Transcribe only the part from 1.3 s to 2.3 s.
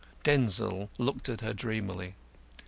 her dreamily.